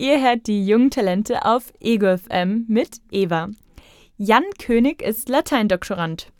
Ihr 0.00 0.22
hört 0.22 0.46
die 0.46 0.64
jungen 0.64 0.90
Talente 0.90 1.44
auf 1.44 1.74
Ego 1.78 2.16
FM 2.16 2.64
mit 2.68 3.02
Eva. 3.10 3.50
Jan 4.16 4.44
König 4.58 5.02
ist 5.02 5.28
Lateindoktorand. 5.28 6.32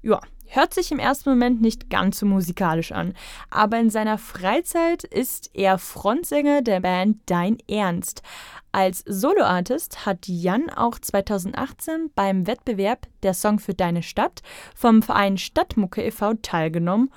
Ja, 0.00 0.22
hört 0.46 0.72
sich 0.72 0.90
im 0.90 0.98
ersten 0.98 1.28
Moment 1.28 1.60
nicht 1.60 1.90
ganz 1.90 2.20
so 2.20 2.24
musikalisch 2.24 2.92
an, 2.92 3.12
aber 3.50 3.78
in 3.78 3.90
seiner 3.90 4.16
Freizeit 4.16 5.04
ist 5.04 5.50
er 5.52 5.76
Frontsänger 5.76 6.62
der 6.62 6.80
Band 6.80 7.18
Dein 7.26 7.58
Ernst. 7.68 8.22
Als 8.72 9.04
Soloartist 9.06 10.06
hat 10.06 10.26
Jan 10.26 10.70
auch 10.70 10.98
2018 10.98 12.10
beim 12.14 12.46
Wettbewerb 12.46 13.06
Der 13.22 13.34
Song 13.34 13.58
für 13.58 13.74
deine 13.74 14.02
Stadt 14.02 14.40
vom 14.74 15.02
Verein 15.02 15.36
Stadtmucke 15.36 16.02
e.V. 16.02 16.36
teilgenommen 16.40 17.10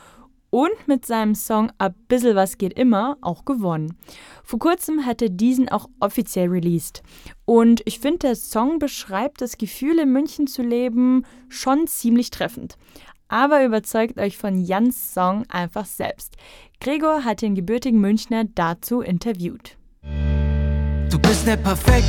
und 0.50 0.88
mit 0.88 1.06
seinem 1.06 1.36
Song 1.36 1.72
A 1.78 1.90
bissel 1.90 2.36
was 2.36 2.58
geht 2.58 2.74
immer 2.74 3.18
auch 3.22 3.46
gewonnen. 3.46 3.98
Vor 4.44 4.60
kurzem 4.60 5.06
hat 5.06 5.22
er 5.22 5.30
diesen 5.30 5.70
auch 5.70 5.90
offiziell 6.00 6.48
released. 6.48 7.04
Und 7.46 7.82
ich 7.86 8.00
finde, 8.00 8.20
der 8.20 8.36
Song 8.36 8.80
beschreibt 8.80 9.42
das 9.42 9.58
Gefühl, 9.58 10.00
in 10.00 10.12
München 10.12 10.48
zu 10.48 10.62
leben, 10.62 11.26
schon 11.50 11.88
ziemlich 11.88 12.32
treffend. 12.32 12.78
Aber 13.28 13.66
überzeugt 13.66 14.20
euch 14.20 14.38
von 14.38 14.64
Jans 14.64 15.14
Song 15.14 15.44
einfach 15.50 15.86
selbst. 15.86 16.38
Gregor 16.80 17.26
hat 17.26 17.42
den 17.42 17.56
gebürtigen 17.56 18.00
Münchner 18.00 18.46
dazu 18.46 19.02
interviewt. 19.02 19.78
Du 21.10 21.20
bist 21.20 21.46
nicht 21.46 21.64
perfekt, 21.64 22.06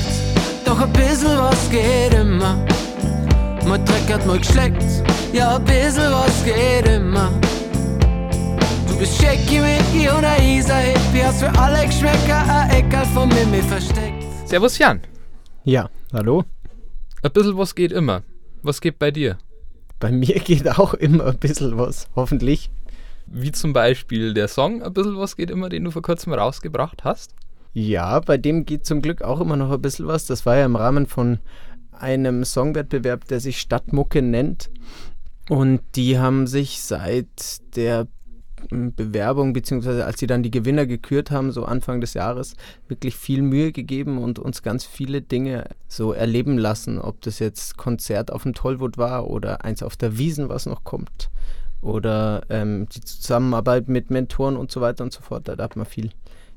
doch 0.64 0.80
ein 0.80 0.92
bisschen 0.92 1.36
was 1.38 1.70
geht 1.70 2.14
immer. 2.14 2.64
Mal 3.66 3.84
dreckert, 3.84 4.27
mal 4.27 4.38
geschleckt, 4.38 4.84
ja, 5.32 5.56
ein 5.56 5.64
bisschen 5.64 6.12
was 6.12 6.44
geht 6.44 6.86
immer 6.86 7.32
bist 8.98 9.22
Mickey 9.22 10.08
und 10.08 10.24
ein 10.24 10.42
Isa 10.42 10.74
Hippie, 10.74 11.22
hast 11.22 11.40
für 11.40 11.58
alle 11.58 11.86
Geschmäcker 11.86 12.42
ein 12.48 12.70
Eckerl 12.70 13.06
von 13.06 13.28
mir 13.28 13.62
versteckt. 13.62 14.24
Servus 14.44 14.76
Jan. 14.78 15.00
Ja, 15.64 15.88
hallo. 16.12 16.44
Ein 17.22 17.30
bisschen 17.30 17.56
was 17.56 17.74
geht 17.77 17.92
immer. 17.92 18.22
Was 18.62 18.80
geht 18.80 18.98
bei 18.98 19.12
dir? 19.12 19.38
Bei 20.00 20.10
mir 20.10 20.40
geht 20.44 20.68
auch 20.78 20.94
immer 20.94 21.27
ein 21.27 21.38
bisschen 21.38 21.78
was, 21.78 22.08
hoffentlich. 22.16 22.70
Wie 23.27 23.52
zum 23.52 23.72
Beispiel 23.72 24.34
der 24.34 24.48
Song 24.48 24.82
Ein 24.82 24.92
bisschen 24.94 25.18
was 25.18 25.36
geht 25.36 25.50
immer, 25.50 25.68
den 25.68 25.84
du 25.84 25.90
vor 25.92 26.02
kurzem 26.02 26.33
rausgebracht 26.33 27.05
hast? 27.05 27.34
Ja, 27.74 28.18
bei 28.18 28.36
dem 28.36 28.66
geht 28.66 28.84
zum 28.84 29.00
Glück 29.00 29.22
auch 29.22 29.40
immer 29.40 29.56
noch 29.56 29.70
ein 29.70 29.83
bisschen 29.83 30.08
was. 30.08 30.27
Das 30.27 30.44
war 30.44 30.56
ja 30.56 30.64
im 30.64 30.74
Rahmen 30.74 31.06
von 31.06 31.38
einem 31.92 32.44
Songwettbewerb, 32.44 33.28
der 33.28 33.38
sich 33.38 33.60
Stadtmucke 33.60 34.22
nennt. 34.22 34.70
Und 35.48 35.83
die 35.94 36.18
haben 36.18 36.46
sich 36.46 36.80
seit 36.80 37.77
der 37.77 38.08
Bewerbung, 38.70 39.53
beziehungsweise 39.53 40.05
als 40.05 40.20
sie 40.20 40.27
dann 40.27 40.42
die 40.42 40.51
Gewinner 40.51 40.87
gekürt 40.87 41.31
haben, 41.31 41.53
so 41.53 41.64
Anfang 41.64 42.01
des 42.01 42.14
Jahres, 42.14 42.56
wirklich 42.89 43.17
viel 43.17 43.42
Mühe 43.42 43.73
gegeben 43.73 44.19
und 44.19 44.39
uns 44.39 44.62
ganz 44.62 44.84
viele 44.84 45.23
Dinge 45.23 45.64
so 45.89 46.12
erleben 46.12 46.59
lassen. 46.59 46.98
Ob 46.98 47.20
das 47.23 47.39
jetzt 47.39 47.77
Konzert 47.77 48.33
auf 48.33 48.42
dem 48.42 48.55
Tollwood 48.55 48.98
war 48.98 49.29
oder 49.29 49.64
eins 49.64 49.83
auf 49.83 49.97
der 49.97 50.19
Wiesen, 50.19 50.48
was 50.48 50.67
noch 50.67 50.84
kommt, 50.84 51.31
oder 51.81 52.42
ähm, 52.48 52.89
die 52.89 53.01
Zusammenarbeit 53.01 53.89
mit 53.89 54.11
Mentoren 54.11 54.56
und 54.56 54.70
so 54.70 54.81
weiter 54.81 55.05
und 55.05 55.12
so 55.12 55.20
fort. 55.20 55.48
Da 55.48 55.56
hat 55.56 55.77
man 55.77 55.86
viel, 55.86 56.11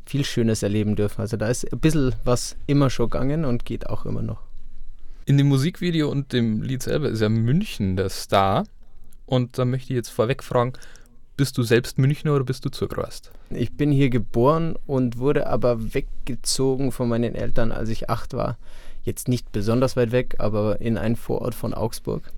viel 0.06 0.26
Schönes 0.26 0.64
erleben 0.64 0.96
dürfen. 0.96 1.22
Also 1.22 1.38
da 1.38 1.48
ist 1.48 1.72
ein 1.72 1.80
bisschen 1.80 2.16
was 2.24 2.56
immer 2.68 2.90
schon 2.90 3.10
gegangen 3.10 3.46
und 3.46 3.66
geht 3.66 3.88
auch 3.88 4.06
immer 4.06 4.22
noch. 4.22 4.42
In 5.26 5.38
dem 5.38 5.48
Musikvideo 5.48 6.10
und 6.10 6.34
dem 6.34 6.62
Lied 6.62 6.84
selber 6.84 7.10
ist 7.10 7.22
ja 7.22 7.30
München 7.30 7.96
der 7.96 8.10
Star. 8.10 8.64
Und 9.28 9.58
da 9.58 9.66
möchte 9.66 9.94
ich 9.94 9.96
jetzt 9.96 10.10
vorweg 10.10 10.44
fragen, 10.44 10.74
bist 11.38 11.58
du 11.58 11.64
selbst 11.64 11.98
Münchner 11.98 12.36
oder 12.36 12.44
bist 12.44 12.66
du 12.66 12.70
zugereist? 12.70 13.32
Ich 13.50 13.76
bin 13.76 13.92
hier 13.92 14.10
geboren 14.10 14.76
und 14.86 15.18
wurde 15.18 15.48
aber 15.48 15.94
weggezogen 15.94 16.92
von 16.92 17.10
meinen 17.10 17.36
Eltern, 17.36 17.72
als 17.72 17.90
ich 17.90 18.10
acht 18.10 18.34
war. 18.34 18.58
Jetzt 19.04 19.28
nicht 19.28 19.52
besonders 19.52 19.96
weit 19.96 20.12
weg, 20.12 20.36
aber 20.38 20.82
in 20.82 20.98
einen 20.98 21.16
Vorort 21.16 21.56
von 21.56 21.74
Augsburg. 21.74 22.32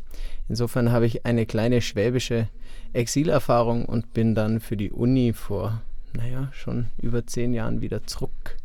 Insofern 0.47 0.91
habe 0.91 1.05
ich 1.05 1.25
eine 1.25 1.45
kleine 1.45 1.81
schwäbische 1.81 2.47
Exilerfahrung 2.93 3.85
und 3.85 4.13
bin 4.13 4.35
dann 4.35 4.59
für 4.59 4.77
die 4.77 4.91
Uni 4.91 5.33
vor, 5.33 5.81
naja, 6.13 6.49
schon 6.53 6.87
über 7.01 7.25
zehn 7.25 7.53
Jahren 7.53 7.81
wieder 7.81 8.05
zurück 8.05 8.57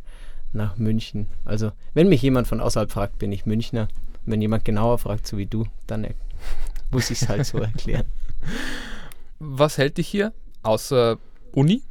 nach 0.52 0.76
München. 0.76 1.26
Also, 1.44 1.72
wenn 1.94 2.08
mich 2.08 2.22
jemand 2.22 2.47
von 2.47 2.60
außerhalb 2.60 2.91
fragt, 2.91 3.19
bin 3.19 3.32
ich 3.32 3.47
Münchner. 3.47 3.88
Wenn 4.26 4.42
jemand 4.42 4.64
genauer 4.64 4.98
fragt, 4.98 5.26
so 5.26 5.38
wie 5.38 5.47
du, 5.47 5.64
dann 5.86 6.06
muss 6.91 7.10
ich 7.10 7.22
es 7.22 7.28
halt 7.28 7.47
so 7.47 7.58
erklären. 7.58 8.06
Was 9.38 9.78
hält 9.78 9.99
dich 9.99 10.09
hier 10.09 10.32
außer 10.62 11.19
Uni? 11.53 11.82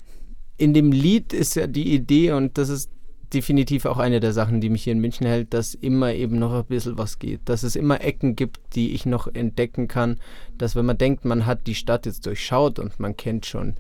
In 0.57 0.73
dem 0.73 0.91
Lied 0.91 1.33
ist 1.33 1.55
ja 1.55 1.67
die 1.67 1.93
Idee 1.93 2.31
und 2.31 2.57
das 2.57 2.69
ist 2.69 2.89
definitiv 3.33 3.85
auch 3.85 3.97
eine 3.97 4.19
der 4.19 4.33
Sachen, 4.33 4.61
die 4.61 4.69
mich 4.69 4.83
hier 4.83 4.93
in 4.93 4.99
München 4.99 5.27
hält, 5.27 5.53
dass 5.53 5.73
immer 5.73 6.13
eben 6.13 6.39
noch 6.39 6.53
ein 6.53 6.65
bisschen 6.65 6.97
was 6.97 7.19
geht. 7.19 7.41
Dass 7.45 7.63
es 7.63 7.75
immer 7.75 8.01
Ecken 8.01 8.35
gibt, 8.35 8.59
die 8.75 8.93
ich 8.93 9.05
noch 9.05 9.27
entdecken 9.33 9.87
kann. 9.87 10.19
Dass 10.57 10.75
wenn 10.75 10.85
man 10.85 10.97
denkt, 10.97 11.25
man 11.25 11.45
hat 11.45 11.67
die 11.67 11.75
Stadt 11.75 12.05
jetzt 12.05 12.25
durchschaut 12.25 12.79
und 12.79 12.99
man 12.99 13.17
kennt 13.17 13.45
schon 13.45 13.75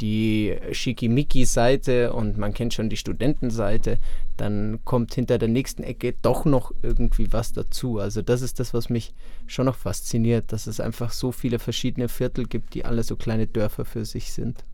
die 0.00 0.56
Schickimicki-Seite 0.72 2.12
und 2.12 2.38
man 2.38 2.54
kennt 2.54 2.74
schon 2.74 2.88
die 2.88 2.96
Studentenseite, 2.96 3.98
dann 4.36 4.80
kommt 4.84 5.14
hinter 5.14 5.38
der 5.38 5.48
nächsten 5.48 5.82
Ecke 5.82 6.14
doch 6.22 6.44
noch 6.44 6.72
irgendwie 6.82 7.32
was 7.32 7.52
dazu. 7.52 7.98
Also 7.98 8.22
das 8.22 8.42
ist 8.42 8.58
das, 8.58 8.72
was 8.72 8.88
mich 8.88 9.12
schon 9.46 9.66
noch 9.66 9.76
fasziniert, 9.76 10.52
dass 10.52 10.66
es 10.66 10.80
einfach 10.80 11.12
so 11.12 11.32
viele 11.32 11.58
verschiedene 11.58 12.08
Viertel 12.08 12.46
gibt, 12.46 12.74
die 12.74 12.84
alle 12.84 13.02
so 13.02 13.16
kleine 13.16 13.46
Dörfer 13.46 13.84
für 13.84 14.04
sich 14.04 14.32
sind. 14.32 14.64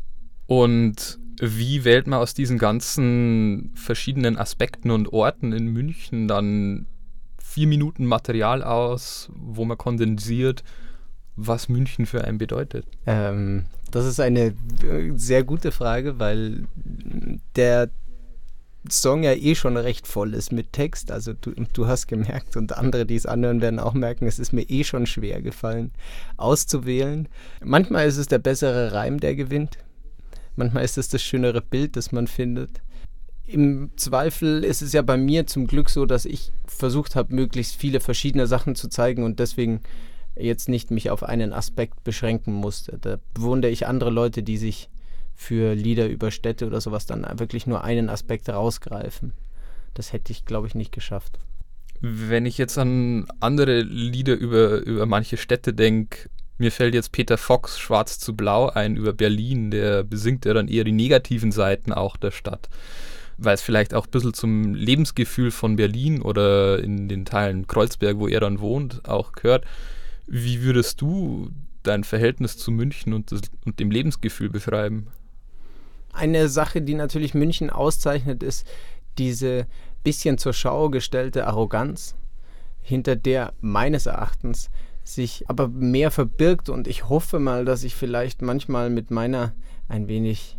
Und 0.47 1.19
wie 1.41 1.85
wählt 1.85 2.07
man 2.07 2.21
aus 2.21 2.35
diesen 2.35 2.59
ganzen 2.59 3.73
verschiedenen 3.75 4.39
Aspekten 4.39 4.91
und 4.91 5.13
Orten 5.13 5.53
in 5.53 5.67
München 5.67 6.29
dann 6.29 6.87
vier 7.39 7.67
Minuten 7.67 8.07
Material 8.07 8.63
aus, 8.63 9.31
wo 9.35 9.65
man 9.65 9.79
kondensiert, 9.79 10.63
was 11.37 11.69
München 11.69 12.07
für 12.07 12.25
einen 12.25 12.39
bedeutet? 12.39 12.87
Ähm, 13.07 13.67
das 13.91 14.07
ist 14.07 14.21
eine 14.21 14.55
sehr 15.15 15.45
gute 15.45 15.71
Frage, 15.71 16.19
weil 16.19 16.67
der 17.55 17.91
Song 18.91 19.23
ja 19.23 19.33
eh 19.33 19.55
schon 19.55 19.77
recht 19.77 20.07
voll 20.07 20.35
ist 20.35 20.53
mit 20.53 20.73
Text. 20.73 21.11
Also 21.11 21.33
du, 21.33 21.53
du 21.73 21.87
hast 21.87 22.07
gemerkt 22.07 22.57
und 22.57 22.77
andere, 22.77 23.07
die 23.07 23.17
es 23.17 23.27
anhören, 23.27 23.61
werden 23.61 23.79
auch 23.79 23.95
merken, 23.95 24.27
es 24.27 24.39
ist 24.39 24.53
mir 24.53 24.63
eh 24.63 24.85
schon 24.85 25.07
schwer 25.07 25.43
gefallen, 25.43 25.93
auszuwählen. 26.37 27.29
Manchmal 27.63 28.07
ist 28.07 28.17
es 28.17 28.27
der 28.27 28.39
bessere 28.39 28.93
Reim, 28.93 29.21
der 29.21 29.35
gewinnt. 29.35 29.79
Manchmal 30.57 30.85
ist 30.85 30.99
es 30.99 31.09
das 31.09 31.23
schönere 31.23 31.61
Bild, 31.61 31.97
das 31.97 32.13
man 32.13 32.27
findet. 32.27 32.81
Im 33.47 33.91
Zweifel 33.97 34.65
ist 34.65 34.83
es 34.83 34.93
ja 34.93 35.03
bei 35.03 35.17
mir 35.17 35.47
zum 35.47 35.67
Glück 35.67 35.91
so, 35.91 36.07
dass 36.07 36.25
ich 36.25 36.51
versucht 36.67 37.15
habe, 37.15 37.35
möglichst 37.35 37.77
viele 37.77 38.01
verschiedene 38.01 38.47
Sachen 38.47 38.75
zu 38.75 38.89
zeigen 38.89 39.23
und 39.23 39.39
deswegen 39.39 39.81
jetzt 40.37 40.69
nicht 40.69 40.91
mich 40.91 41.11
auf 41.11 41.23
einen 41.23 41.53
Aspekt 41.53 42.05
beschränken 42.05 42.53
musste. 42.53 42.99
Da 43.01 43.19
bewundere 43.35 43.71
ich 43.71 43.87
andere 43.87 44.11
Leute, 44.11 44.43
die 44.43 44.57
sich 44.57 44.89
für 45.35 45.75
Lieder 45.75 46.09
über 46.09 46.31
Städte 46.31 46.67
oder 46.67 46.81
sowas 46.81 47.07
dann 47.07 47.27
wirklich 47.39 47.67
nur 47.67 47.85
einen 47.85 48.09
Aspekt 48.09 48.49
rausgreifen. 48.49 49.33
Das 49.95 50.13
hätte 50.13 50.33
ich, 50.33 50.45
glaube 50.45 50.67
ich, 50.67 50.75
nicht 50.75 50.93
geschafft. 50.93 51.39
Wenn 52.01 52.47
ich 52.47 52.59
jetzt 52.59 52.79
an 52.79 53.27
andere 53.41 53.81
Lieder 53.81 54.35
über, 54.35 54.79
über 54.79 55.07
manche 55.07 55.37
Städte 55.37 55.73
denke, 55.73 56.29
mir 56.59 56.73
fällt 56.73 56.95
jetzt 56.95 57.13
Peter 57.13 57.37
Fox 57.37 57.79
Schwarz 57.79 58.19
zu 58.19 58.35
Blau 58.35 58.69
ein 58.69 58.97
über 58.97 59.13
Berlin, 59.13 59.71
der 59.71 60.05
besingt 60.05 60.45
ja 60.47 60.55
dann 60.55 60.69
eher 60.69 60.85
die 60.85 60.93
negativen 60.93 61.53
Seiten 61.53 61.93
auch 61.93 62.17
der 62.17 62.31
Stadt, 62.31 62.69
weil 63.37 63.55
es 63.55 63.63
vielleicht 63.63 63.93
auch 63.93 64.07
ein 64.07 64.11
bisschen 64.11 64.35
zum 64.35 64.75
Lebensgefühl 64.75 65.51
von 65.51 65.77
Berlin 65.77 66.23
oder 66.23 66.83
in 66.83 67.09
den 67.09 67.25
Teilen 67.27 67.67
Kreuzberg, 67.67 68.19
wo 68.19 68.29
er 68.29 68.41
dann 68.41 68.61
wohnt, 68.61 69.07
auch 69.07 69.33
gehört. 69.33 69.67
Wie 70.27 70.63
würdest 70.63 71.01
du 71.01 71.51
dein 71.83 72.05
Verhältnis 72.05 72.57
zu 72.57 72.71
München 72.71 73.13
und, 73.13 73.33
das, 73.33 73.43
und 73.65 73.79
dem 73.79 73.91
Lebensgefühl 73.91 74.51
beschreiben? 74.51 75.09
Eine 76.13 76.49
Sache, 76.49 76.83
die 76.83 76.95
natürlich 76.95 77.35
München 77.35 77.71
auszeichnet, 77.71 78.43
ist 78.43 78.67
diese 79.19 79.67
bisschen 80.03 80.39
zur 80.39 80.53
Schau 80.53 80.91
gestellte 80.91 81.47
Arroganz, 81.47 82.15
hinter 82.83 83.17
der 83.17 83.53
meines 83.61 84.07
Erachtens 84.07 84.71
sich 85.05 85.49
aber 85.49 85.69
mehr 85.69 86.11
verbirgt 86.11 86.69
und 86.69 86.89
ich 86.89 87.09
hoffe 87.09 87.39
mal, 87.39 87.65
dass 87.65 87.85
ich 87.85 87.95
vielleicht 87.95 88.43
manchmal 88.43 88.91
mit 88.91 89.11
meiner 89.11 89.55
ein 89.89 90.09
wenig 90.09 90.59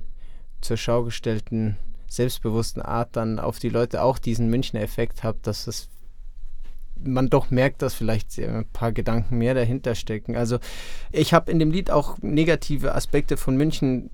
zur 0.61 0.77
Schau 0.77 1.03
gestellten 1.03 1.77
selbstbewussten 2.07 2.81
Art 2.81 3.15
dann 3.15 3.39
auf 3.39 3.59
die 3.59 3.69
Leute 3.69 4.01
auch 4.01 4.17
diesen 4.19 4.49
Münchner 4.49 4.81
Effekt 4.81 5.23
habe, 5.23 5.39
dass 5.41 5.67
es 5.67 5.89
man 7.03 7.29
doch 7.29 7.51
merkt, 7.51 7.81
dass 7.81 7.93
vielleicht 7.93 8.37
ein 8.39 8.65
paar 8.71 8.91
Gedanken 8.91 9.37
mehr 9.37 9.53
dahinter 9.53 9.95
stecken. 9.95 10.35
Also 10.35 10.59
ich 11.11 11.33
habe 11.33 11.51
in 11.51 11.59
dem 11.59 11.71
Lied 11.71 11.91
auch 11.91 12.17
negative 12.21 12.95
Aspekte 12.95 13.37
von 13.37 13.55
München 13.57 14.09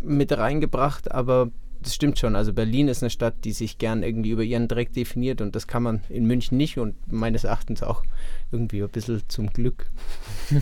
mit 0.00 0.36
reingebracht, 0.36 1.12
aber 1.12 1.50
das 1.82 1.94
stimmt 1.94 2.18
schon. 2.18 2.36
Also 2.36 2.52
Berlin 2.52 2.88
ist 2.88 3.02
eine 3.02 3.10
Stadt, 3.10 3.44
die 3.44 3.52
sich 3.52 3.78
gern 3.78 4.02
irgendwie 4.02 4.30
über 4.30 4.42
ihren 4.42 4.68
Dreck 4.68 4.92
definiert 4.92 5.40
und 5.40 5.54
das 5.56 5.66
kann 5.66 5.82
man 5.82 6.02
in 6.08 6.26
München 6.26 6.56
nicht 6.56 6.78
und 6.78 6.94
meines 7.10 7.44
Erachtens 7.44 7.82
auch 7.82 8.02
irgendwie 8.52 8.82
ein 8.82 8.88
bisschen 8.88 9.22
zum 9.28 9.48
Glück. 9.48 9.90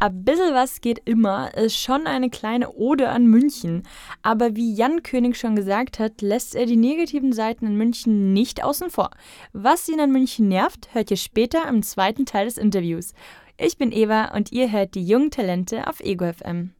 Ein 0.00 0.24
bisschen 0.24 0.54
was 0.54 0.80
geht 0.80 1.00
immer 1.04 1.54
ist 1.54 1.76
schon 1.76 2.06
eine 2.06 2.28
kleine 2.28 2.72
Ode 2.72 3.08
an 3.08 3.26
München. 3.26 3.84
Aber 4.22 4.56
wie 4.56 4.74
Jan 4.74 5.02
König 5.02 5.36
schon 5.36 5.56
gesagt 5.56 5.98
hat, 5.98 6.20
lässt 6.20 6.54
er 6.54 6.66
die 6.66 6.76
negativen 6.76 7.32
Seiten 7.32 7.66
in 7.66 7.76
München 7.76 8.32
nicht 8.32 8.62
außen 8.62 8.90
vor. 8.90 9.10
Was 9.52 9.88
ihn 9.88 10.00
an 10.00 10.12
München 10.12 10.48
nervt, 10.48 10.88
hört 10.92 11.10
ihr 11.10 11.16
später 11.16 11.66
im 11.68 11.82
zweiten 11.82 12.26
Teil 12.26 12.46
des 12.46 12.58
Interviews. 12.58 13.14
Ich 13.56 13.78
bin 13.78 13.92
Eva 13.92 14.34
und 14.34 14.52
ihr 14.52 14.72
hört 14.72 14.94
die 14.94 15.06
jungen 15.06 15.30
Talente 15.30 15.86
auf 15.86 16.00
Ego 16.00 16.30
FM. 16.30 16.74